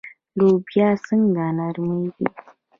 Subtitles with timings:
[0.37, 2.25] لوبیې څنګه نرمیږي؟